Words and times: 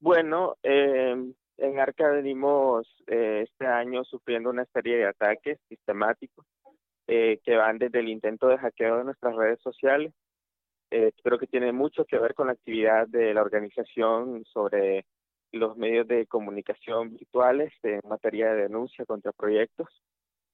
Bueno, 0.00 0.56
eh, 0.62 1.14
en 1.58 1.78
Arca 1.78 2.08
venimos 2.10 2.88
eh, 3.06 3.44
este 3.44 3.66
año 3.66 4.02
sufriendo 4.04 4.48
una 4.48 4.64
serie 4.72 4.96
de 4.96 5.06
ataques 5.06 5.58
sistemáticos 5.68 6.46
eh, 7.06 7.38
que 7.44 7.56
van 7.56 7.76
desde 7.76 7.98
el 7.98 8.08
intento 8.08 8.48
de 8.48 8.56
hackeo 8.56 8.98
de 8.98 9.04
nuestras 9.04 9.36
redes 9.36 9.60
sociales. 9.60 10.14
Eh, 10.90 11.12
creo 11.22 11.38
que 11.38 11.46
tiene 11.46 11.72
mucho 11.72 12.06
que 12.06 12.18
ver 12.18 12.34
con 12.34 12.46
la 12.46 12.54
actividad 12.54 13.08
de 13.08 13.34
la 13.34 13.42
organización 13.42 14.42
sobre 14.46 15.04
los 15.52 15.76
medios 15.76 16.08
de 16.08 16.26
comunicación 16.26 17.10
virtuales 17.10 17.72
en 17.82 18.00
materia 18.08 18.54
de 18.54 18.62
denuncia 18.62 19.04
contra 19.04 19.32
proyectos, 19.32 19.88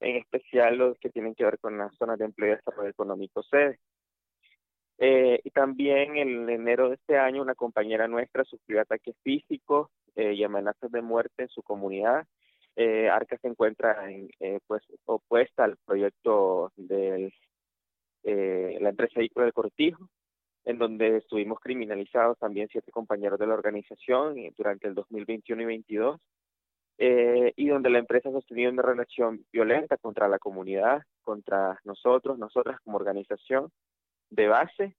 en 0.01 0.17
especial 0.17 0.77
los 0.77 0.99
que 0.99 1.11
tienen 1.11 1.37
que 1.37 1.45
ver 1.45 1.61
con 1.61 1.79
las 1.79 1.95
zonas 1.97 2.19
de 2.19 2.25
empleo 2.25 2.55
y 2.55 2.57
desarrollo 2.57 2.91
económico 2.91 3.45
sede. 3.45 3.79
Eh, 4.99 5.41
y 5.45 5.51
también 5.51 6.17
en 6.17 6.49
enero 6.49 6.89
de 6.89 6.95
este 6.95 7.19
año 7.19 7.43
una 7.43 7.55
compañera 7.55 8.09
nuestra 8.09 8.45
sufrió 8.45 8.81
ataques 8.81 9.15
físicos 9.23 9.91
eh, 10.15 10.33
y 10.33 10.43
amenazas 10.43 10.91
de 10.91 11.03
muerte 11.03 11.43
en 11.43 11.49
su 11.49 11.63
comunidad. 11.63 12.27
Eh, 12.77 13.09
Arca 13.11 13.37
se 13.39 13.49
encuentra 13.49 14.11
en, 14.11 14.29
pues 14.67 14.83
opuesta 15.05 15.65
al 15.65 15.77
proyecto 15.85 16.73
de 16.77 17.33
la 18.25 18.89
empresa 18.91 19.21
Vehículo 19.21 19.45
del 19.45 19.55
Cortijo, 19.55 20.09
en 20.65 20.79
donde 20.79 21.19
estuvimos 21.19 21.61
criminalizados 21.61 22.39
también 22.39 22.69
siete 22.69 22.91
compañeros 22.91 23.39
de 23.39 23.47
la 23.47 23.55
organización 23.55 24.37
durante 24.57 24.89
el 24.89 24.95
2021 24.95 25.63
y 25.63 25.65
2022, 25.65 26.21
y 27.57 27.69
donde 27.69 27.91
la 27.91 27.99
empresa 27.99 28.29
ha 28.29 28.33
sostenido 28.33 28.73
una 28.73 28.83
relación 28.83 29.45
violenta 29.53 29.97
contra 29.97 30.29
la 30.29 30.39
comunidad, 30.39 31.03
contra 31.23 31.79
nosotros, 31.85 32.37
nosotras 32.37 32.81
como 32.81 32.97
organización, 32.97 33.71
de 34.37 34.49
base. 34.49 34.97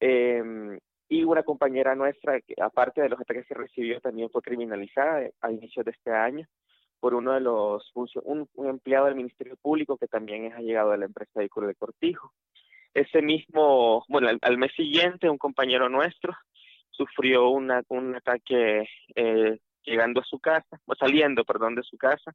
Em, 0.00 0.78
y 1.08 1.24
una 1.24 1.42
compañera 1.42 1.94
nuestra, 1.94 2.40
que 2.40 2.54
aparte 2.60 3.00
de 3.00 3.08
los 3.08 3.20
ataques 3.20 3.46
que 3.46 3.54
recibió, 3.54 4.00
también 4.00 4.30
fue 4.30 4.42
criminalizada 4.42 5.28
a 5.40 5.50
inicios 5.50 5.84
de 5.84 5.92
este 5.92 6.12
año 6.12 6.46
por 7.00 7.14
uno 7.14 7.32
de 7.32 7.40
los 7.40 7.90
un, 7.94 8.46
un 8.54 8.68
empleado 8.68 9.06
del 9.06 9.16
Ministerio 9.16 9.56
Público 9.56 9.96
que 9.96 10.06
también 10.06 10.44
es 10.44 10.54
allegado 10.54 10.90
de 10.90 10.98
la 10.98 11.06
empresa 11.06 11.32
Vehículo 11.34 11.66
de 11.66 11.74
Cortijo. 11.74 12.32
Ese 12.92 13.22
mismo, 13.22 14.04
bueno, 14.08 14.28
al, 14.40 14.58
mes 14.58 14.72
siguiente, 14.76 15.30
un 15.30 15.38
compañero 15.38 15.88
nuestro 15.88 16.34
sufrió 16.90 17.48
una, 17.48 17.82
un 17.88 18.16
ataque 18.16 18.86
eh, 19.14 19.58
llegando 19.84 20.20
a 20.20 20.24
su 20.24 20.38
casa, 20.38 20.78
o 20.86 20.94
saliendo, 20.94 21.44
perdón, 21.44 21.74
de 21.74 21.82
su 21.82 21.96
casa, 21.96 22.32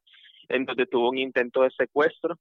en 0.48 0.64
donde 0.64 0.86
tuvo 0.86 1.10
un 1.10 1.18
intento 1.18 1.62
de 1.62 1.70
secuestro 1.70 2.36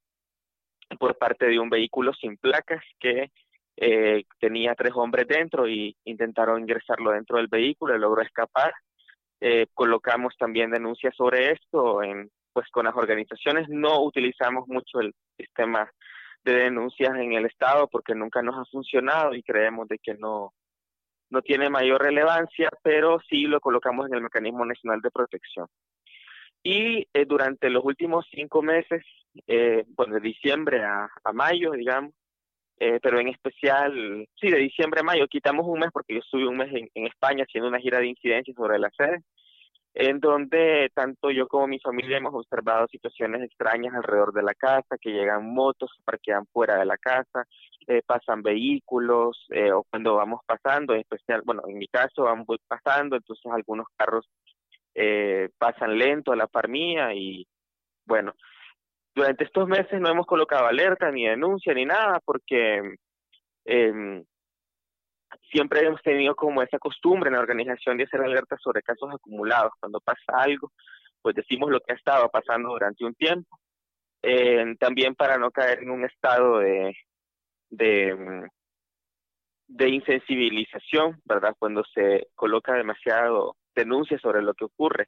por 0.98 1.18
parte 1.18 1.46
de 1.46 1.60
un 1.60 1.70
vehículo 1.70 2.14
sin 2.14 2.38
placas 2.38 2.84
que 3.00 3.32
eh, 3.78 4.24
tenía 4.40 4.76
tres 4.76 4.94
hombres 4.96 5.28
dentro 5.28 5.68
y 5.68 5.96
intentaron 6.06 6.62
ingresarlo 6.62 7.12
dentro 7.12 7.38
del 7.38 7.48
vehículo, 7.48 7.96
y 7.96 8.00
logró 8.00 8.22
escapar. 8.22 8.74
Eh, 9.42 9.68
colocamos 9.74 10.34
también 10.38 10.72
denuncias 10.72 11.14
sobre 11.16 11.52
esto 11.52 12.02
en, 12.02 12.30
pues 12.54 12.68
con 12.70 12.86
las 12.86 12.96
organizaciones. 12.96 13.68
No 13.70 14.02
utilizamos 14.02 14.68
mucho 14.68 15.00
el 15.00 15.14
sistema 15.38 15.90
de 16.44 16.54
denuncias 16.56 17.16
en 17.16 17.34
el 17.34 17.46
Estado 17.46 17.88
porque 17.88 18.16
nunca 18.16 18.42
nos 18.42 18.56
ha 18.56 18.66
funcionado 18.72 19.34
y 19.34 19.44
creemos 19.44 19.88
de 19.88 19.98
que 20.00 20.14
no, 20.14 20.54
no 21.30 21.42
tiene 21.42 21.70
mayor 21.70 22.02
relevancia, 22.02 22.70
pero 22.82 23.20
sí 23.28 23.44
lo 23.44 23.60
colocamos 23.60 24.08
en 24.08 24.16
el 24.16 24.22
Mecanismo 24.22 24.66
Nacional 24.66 25.02
de 25.02 25.12
Protección. 25.12 25.68
Y 26.64 27.08
eh, 27.14 27.26
durante 27.26 27.70
los 27.70 27.84
últimos 27.84 28.26
cinco 28.32 28.62
meses, 28.62 29.04
eh, 29.48 29.84
bueno, 29.90 30.16
de 30.16 30.22
diciembre 30.22 30.84
a, 30.84 31.10
a 31.24 31.34
mayo, 31.34 31.72
digamos, 31.72 32.14
eh, 32.78 33.00
pero 33.02 33.20
en 33.20 33.30
especial, 33.30 34.28
sí, 34.40 34.50
de 34.50 34.58
diciembre 34.58 35.00
a 35.00 35.04
mayo, 35.04 35.28
quitamos 35.28 35.66
un 35.66 35.80
mes 35.80 35.90
porque 35.94 36.16
yo 36.16 36.20
estuve 36.20 36.48
un 36.48 36.58
mes 36.58 36.70
en, 36.74 37.06
España 37.06 37.46
haciendo 37.48 37.70
una 37.70 37.80
gira 37.80 38.00
de 38.00 38.08
incidencias 38.08 38.56
sobre 38.56 38.80
la 38.80 38.90
sede, 38.98 39.24
en 39.94 40.20
donde 40.20 40.92
tanto 40.94 41.32
yo 41.32 41.48
como 41.48 41.68
mi 41.68 41.80
familia 41.80 42.18
hemos 42.18 42.34
observado 42.34 42.88
situaciones 42.88 43.44
extrañas 43.44 43.94
alrededor 43.96 44.34
de 44.34 44.44
la 44.44 44.54
casa, 44.54 44.98
que 45.00 45.12
llegan 45.12 45.54
motos, 45.54 45.90
parquean 46.04 46.46
fuera 46.48 46.78
de 46.78 46.86
la 46.86 46.98
casa, 46.98 47.46
eh, 47.88 48.02
pasan 48.06 48.42
vehículos, 48.42 49.46
eh, 49.52 49.72
o 49.72 49.84
cuando 49.90 50.16
vamos 50.16 50.42
pasando, 50.46 50.94
en 50.94 51.00
especial, 51.02 51.44
bueno, 51.46 51.62
en 51.68 51.78
mi 51.78 51.88
caso 51.88 52.24
vamos 52.24 52.46
pasando, 52.68 53.16
entonces 53.16 53.46
algunos 53.52 53.88
carros 53.96 54.28
pasan 55.58 55.98
lento 55.98 56.32
a 56.32 56.38
la 56.38 56.48
par 56.48 56.70
mía 56.70 57.14
y 57.14 57.46
bueno, 58.06 58.34
durante 59.16 59.46
estos 59.46 59.68
meses 59.68 60.00
no 60.02 60.10
hemos 60.10 60.26
colocado 60.26 60.68
alerta, 60.68 61.10
ni 61.10 61.26
denuncia, 61.26 61.74
ni 61.74 61.86
nada, 61.86 62.20
porque 62.26 62.96
eh, 63.66 64.24
siempre 65.52 65.86
hemos 65.86 66.02
tenido 66.02 66.36
como 66.36 66.62
esa 66.62 66.78
costumbre 66.78 67.30
en 67.30 67.36
la 67.36 67.40
organización 67.40 67.98
de 67.98 68.04
hacer 68.04 68.22
alertas 68.22 68.60
sobre 68.62 68.82
casos 68.82 69.10
acumulados. 69.14 69.72
Cuando 69.80 70.02
pasa 70.02 70.34
algo, 70.38 70.72
pues 71.22 71.36
decimos 71.36 71.72
lo 71.72 71.80
que 71.80 71.94
ha 71.94 71.96
estado 71.96 72.30
pasando 72.30 72.70
durante 72.70 73.06
un 73.06 73.16
tiempo. 73.16 73.58
Eh, 74.22 74.76
también 74.80 75.16
para 75.16 75.38
no 75.38 75.52
caer 75.52 75.84
en 75.84 75.92
un 75.92 76.04
estado 76.04 76.60
de, 76.60 76.94
de, 77.70 78.50
de 79.68 79.90
insensibilización, 79.90 81.22
¿verdad? 81.26 81.56
Cuando 81.58 81.84
se 81.94 82.28
coloca 82.36 82.74
demasiado 82.74 83.56
denuncia 83.76 84.18
sobre 84.20 84.42
lo 84.42 84.54
que 84.54 84.66
ocurre. 84.66 85.08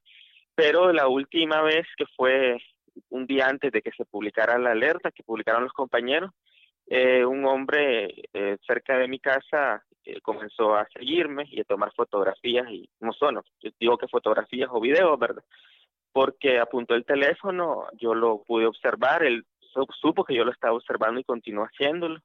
Pero 0.56 0.94
la 0.94 1.08
última 1.08 1.62
vez 1.62 1.86
que 1.98 2.06
fue 2.16 2.58
un 3.10 3.26
día 3.26 3.48
antes 3.48 3.72
de 3.72 3.82
que 3.82 3.92
se 3.92 4.06
publicara 4.06 4.58
la 4.58 4.72
alerta 4.72 5.12
que 5.12 5.24
publicaron 5.24 5.64
los 5.64 5.74
compañeros, 5.74 6.32
eh, 6.90 7.26
un 7.26 7.44
hombre 7.46 8.24
eh, 8.34 8.58
cerca 8.66 8.98
de 8.98 9.10
mi 9.10 9.20
casa 9.20 9.84
eh, 10.06 10.22
comenzó 10.22 10.74
a 10.74 10.88
seguirme 10.94 11.44
y 11.50 11.60
a 11.60 11.66
tomar 11.66 11.92
fotografías 11.94 12.70
y 12.72 12.90
no 13.02 13.12
son, 13.12 13.42
yo 13.60 13.72
digo 13.78 13.98
que 13.98 14.08
fotografías 14.08 14.70
o 14.72 14.80
videos, 14.80 15.20
¿verdad? 15.20 15.44
Porque 16.14 16.60
apuntó 16.60 16.96
el 16.96 17.04
teléfono, 17.04 17.88
yo 18.00 18.16
lo 18.16 18.42
pude 18.44 18.66
observar, 18.66 19.24
él 19.24 19.46
supo 20.00 20.24
que 20.24 20.34
yo 20.34 20.46
lo 20.46 20.52
estaba 20.52 20.76
observando 20.76 21.20
y 21.20 21.26
continuó 21.26 21.66
haciéndolo 21.66 22.20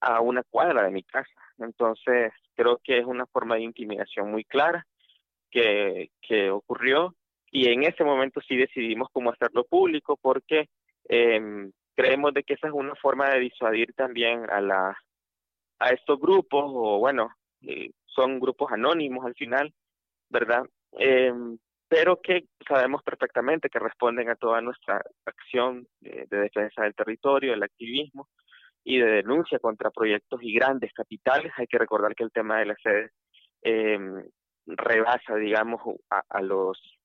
a 0.00 0.20
una 0.22 0.42
cuadra 0.44 0.82
de 0.84 0.90
mi 0.90 1.02
casa. 1.02 1.40
Entonces, 1.58 2.32
creo 2.54 2.80
que 2.82 2.98
es 2.98 3.04
una 3.04 3.26
forma 3.26 3.56
de 3.56 3.62
intimidación 3.62 4.30
muy 4.30 4.44
clara 4.44 4.86
que, 5.50 6.10
que 6.22 6.50
ocurrió 6.50 7.14
y 7.56 7.72
en 7.72 7.84
ese 7.84 8.04
momento 8.04 8.42
sí 8.46 8.54
decidimos 8.54 9.08
cómo 9.10 9.30
hacerlo 9.30 9.64
público 9.64 10.18
porque 10.20 10.68
em, 11.08 11.72
creemos 11.94 12.34
de 12.34 12.42
que 12.42 12.52
esa 12.52 12.66
es 12.66 12.74
una 12.74 12.94
forma 12.96 13.30
de 13.30 13.40
disuadir 13.40 13.94
también 13.94 14.44
a 14.50 14.60
la 14.60 14.94
a 15.78 15.88
estos 15.88 16.20
grupos 16.20 16.64
o 16.66 16.98
bueno 16.98 17.30
eh, 17.62 17.92
son 18.04 18.40
grupos 18.40 18.70
anónimos 18.72 19.24
al 19.24 19.34
final 19.34 19.72
verdad 20.28 20.64
em, 20.98 21.56
pero 21.88 22.20
que 22.20 22.44
sabemos 22.68 23.02
perfectamente 23.02 23.70
que 23.70 23.78
responden 23.78 24.28
a 24.28 24.36
toda 24.36 24.60
nuestra 24.60 25.02
acción 25.24 25.88
de, 26.00 26.26
defensa 26.28 26.82
del 26.82 26.94
territorio 26.94 27.54
el 27.54 27.62
activismo 27.62 28.28
y 28.84 28.98
de 28.98 29.22
denuncia 29.22 29.58
contra 29.60 29.90
proyectos 29.90 30.40
y 30.42 30.54
grandes 30.54 30.92
capitales. 30.92 31.52
Hay 31.56 31.66
que 31.66 31.78
recordar 31.78 32.14
que 32.14 32.24
el 32.24 32.32
tema 32.32 32.58
de 32.58 32.66
la 32.66 32.76
sede 32.82 33.10
em, 33.62 34.24
rebasa 34.66 35.36
digamos 35.36 35.80
a 36.10 36.42
los 36.42 36.95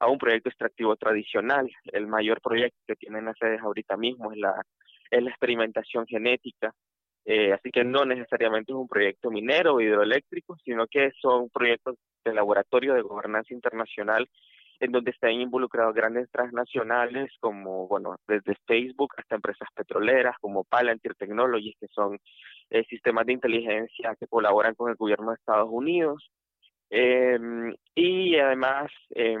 a 0.00 0.08
un 0.08 0.18
proyecto 0.18 0.48
extractivo 0.48 0.96
tradicional. 0.96 1.70
El 1.86 2.06
mayor 2.06 2.40
proyecto 2.40 2.78
que 2.86 2.96
tienen 2.96 3.24
las 3.24 3.38
sedes 3.38 3.60
ahorita 3.60 3.96
mismo 3.96 4.32
es 4.32 4.38
la, 4.38 4.62
es 5.10 5.22
la 5.22 5.30
experimentación 5.30 6.06
genética. 6.06 6.72
Eh, 7.24 7.52
así 7.52 7.70
que 7.70 7.84
no 7.84 8.04
necesariamente 8.04 8.72
es 8.72 8.76
un 8.76 8.86
proyecto 8.86 9.30
minero 9.30 9.74
o 9.74 9.80
hidroeléctrico, 9.80 10.56
sino 10.64 10.86
que 10.86 11.10
son 11.20 11.50
proyectos 11.50 11.96
de 12.24 12.32
laboratorio 12.32 12.94
de 12.94 13.02
gobernanza 13.02 13.52
internacional 13.52 14.28
en 14.80 14.92
donde 14.92 15.10
están 15.10 15.32
involucrados 15.32 15.94
grandes 15.94 16.30
transnacionales 16.30 17.30
como, 17.40 17.88
bueno, 17.88 18.16
desde 18.28 18.56
Facebook 18.66 19.14
hasta 19.16 19.36
empresas 19.36 19.68
petroleras 19.74 20.36
como 20.40 20.64
Palantir 20.64 21.14
Technologies, 21.14 21.76
que 21.80 21.88
son 21.88 22.18
eh, 22.70 22.84
sistemas 22.88 23.26
de 23.26 23.32
inteligencia 23.32 24.14
que 24.18 24.26
colaboran 24.26 24.74
con 24.74 24.90
el 24.90 24.96
gobierno 24.96 25.30
de 25.30 25.36
Estados 25.36 25.68
Unidos. 25.70 26.30
Eh, 26.90 27.38
y 27.94 28.36
además, 28.36 28.90
eh, 29.14 29.36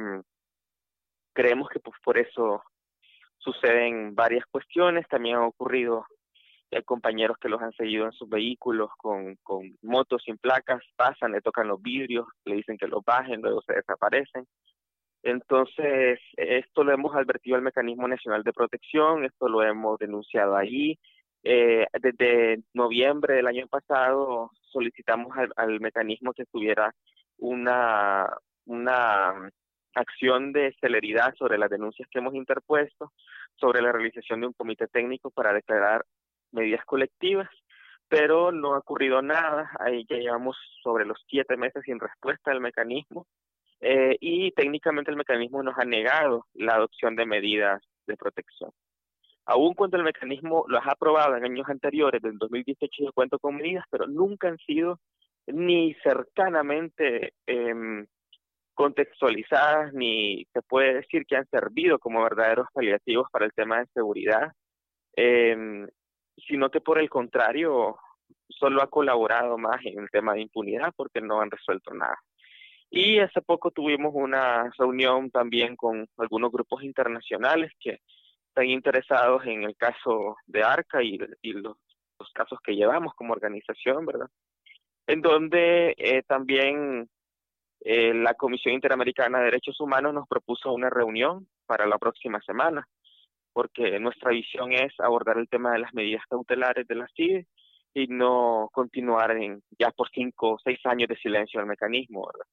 creemos 1.36 1.68
que 1.68 1.80
pues 1.80 1.96
por 2.02 2.16
eso 2.16 2.62
suceden 3.36 4.14
varias 4.14 4.46
cuestiones, 4.46 5.06
también 5.06 5.36
han 5.36 5.42
ocurrido 5.42 6.06
hay 6.72 6.82
compañeros 6.82 7.36
que 7.38 7.48
los 7.48 7.62
han 7.62 7.72
seguido 7.72 8.06
en 8.06 8.12
sus 8.12 8.28
vehículos 8.28 8.90
con, 8.96 9.36
con 9.42 9.76
motos 9.82 10.22
sin 10.24 10.36
placas, 10.36 10.82
pasan, 10.96 11.32
le 11.32 11.40
tocan 11.40 11.68
los 11.68 11.80
vidrios, 11.80 12.26
le 12.44 12.56
dicen 12.56 12.76
que 12.76 12.88
los 12.88 13.04
bajen, 13.04 13.40
luego 13.40 13.62
se 13.62 13.74
desaparecen. 13.74 14.46
Entonces, 15.22 16.18
esto 16.36 16.84
lo 16.84 16.92
hemos 16.92 17.14
advertido 17.14 17.56
al 17.56 17.62
Mecanismo 17.62 18.08
Nacional 18.08 18.42
de 18.42 18.52
Protección, 18.52 19.24
esto 19.24 19.48
lo 19.48 19.62
hemos 19.62 19.98
denunciado 19.98 20.56
allí. 20.56 20.98
Eh, 21.44 21.86
desde 22.00 22.62
noviembre 22.74 23.34
del 23.34 23.46
año 23.46 23.68
pasado 23.68 24.50
solicitamos 24.72 25.36
al, 25.36 25.52
al 25.56 25.80
mecanismo 25.80 26.32
que 26.32 26.44
tuviera 26.46 26.92
una, 27.38 28.28
una 28.64 29.50
acción 29.96 30.52
de 30.52 30.74
celeridad 30.80 31.34
sobre 31.36 31.58
las 31.58 31.70
denuncias 31.70 32.08
que 32.10 32.18
hemos 32.18 32.34
interpuesto, 32.34 33.12
sobre 33.56 33.82
la 33.82 33.92
realización 33.92 34.40
de 34.40 34.48
un 34.48 34.52
comité 34.52 34.86
técnico 34.88 35.30
para 35.30 35.52
declarar 35.52 36.04
medidas 36.52 36.84
colectivas, 36.84 37.48
pero 38.08 38.52
no 38.52 38.74
ha 38.74 38.78
ocurrido 38.78 39.22
nada. 39.22 39.70
Ahí 39.80 40.06
ya 40.08 40.16
llevamos 40.16 40.56
sobre 40.82 41.04
los 41.04 41.18
siete 41.28 41.56
meses 41.56 41.82
sin 41.84 41.98
respuesta 41.98 42.50
del 42.50 42.60
mecanismo 42.60 43.26
eh, 43.80 44.16
y 44.20 44.52
técnicamente 44.52 45.10
el 45.10 45.16
mecanismo 45.16 45.62
nos 45.62 45.78
ha 45.78 45.84
negado 45.84 46.46
la 46.54 46.74
adopción 46.74 47.16
de 47.16 47.26
medidas 47.26 47.82
de 48.06 48.16
protección. 48.16 48.70
Aún 49.44 49.74
cuando 49.74 49.96
el 49.96 50.02
mecanismo 50.02 50.64
lo 50.66 50.78
ha 50.78 50.90
aprobado 50.90 51.36
en 51.36 51.44
años 51.44 51.68
anteriores, 51.68 52.20
del 52.20 52.38
2018 52.38 53.04
yo 53.04 53.12
cuento 53.12 53.38
con 53.38 53.56
medidas, 53.56 53.84
pero 53.90 54.06
nunca 54.06 54.48
han 54.48 54.58
sido 54.58 54.98
ni 55.46 55.94
cercanamente 56.02 57.32
em, 57.46 58.06
contextualizadas, 58.76 59.92
ni 59.94 60.46
se 60.52 60.62
puede 60.62 60.94
decir 60.94 61.24
que 61.26 61.36
han 61.36 61.48
servido 61.48 61.98
como 61.98 62.22
verdaderos 62.22 62.68
paliativos 62.72 63.28
para 63.32 63.46
el 63.46 63.52
tema 63.52 63.80
de 63.80 63.86
seguridad, 63.94 64.52
em, 65.16 65.88
sino 66.46 66.70
que 66.70 66.80
por 66.80 66.98
el 66.98 67.08
contrario 67.08 67.96
solo 68.48 68.82
ha 68.82 68.90
colaborado 68.90 69.58
más 69.58 69.84
en 69.84 69.98
el 69.98 70.10
tema 70.10 70.34
de 70.34 70.42
impunidad 70.42 70.92
porque 70.94 71.20
no 71.20 71.40
han 71.40 71.50
resuelto 71.50 71.94
nada. 71.94 72.18
Y 72.90 73.18
hace 73.18 73.42
poco 73.42 73.70
tuvimos 73.70 74.12
una 74.14 74.70
reunión 74.78 75.30
también 75.30 75.74
con 75.74 76.06
algunos 76.18 76.52
grupos 76.52 76.84
internacionales 76.84 77.72
que 77.80 78.00
están 78.48 78.66
interesados 78.66 79.44
en 79.46 79.64
el 79.64 79.76
caso 79.76 80.36
de 80.46 80.62
ARCA 80.62 81.02
y, 81.02 81.18
los, 81.52 81.76
casos 82.34 82.58
que 82.62 82.76
llevamos 82.76 83.14
como 83.14 83.32
organización, 83.32 84.04
¿verdad? 84.06 84.28
En 85.06 85.22
donde 85.22 85.94
eh, 85.96 86.22
también 86.26 87.08
eh, 87.80 88.14
la 88.14 88.34
Comisión 88.34 88.74
Interamericana 88.74 89.38
de 89.38 89.46
Derechos 89.46 89.80
Humanos 89.80 90.14
nos 90.14 90.28
propuso 90.28 90.72
una 90.72 90.90
reunión 90.90 91.46
para 91.66 91.86
la 91.86 91.98
próxima 91.98 92.40
semana, 92.40 92.86
porque 93.52 93.98
nuestra 94.00 94.30
visión 94.30 94.72
es 94.72 94.92
abordar 94.98 95.38
el 95.38 95.48
tema 95.48 95.72
de 95.72 95.78
las 95.78 95.94
medidas 95.94 96.22
cautelares 96.28 96.86
de 96.86 96.94
la 96.94 97.08
CIDE 97.14 97.46
y 97.94 98.06
no 98.08 98.68
continuar 98.72 99.34
ya 99.78 99.90
por 99.90 100.10
cinco 100.10 100.52
o 100.52 100.58
seis 100.62 100.78
años 100.84 101.08
de 101.08 101.16
silencio 101.16 101.60
el 101.60 101.66
mecanismo, 101.66 102.26
¿verdad? 102.26 102.46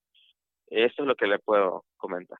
Eso 0.67 1.03
es 1.03 1.07
lo 1.07 1.15
que 1.15 1.27
le 1.27 1.39
puedo 1.39 1.83
comentar. 1.97 2.39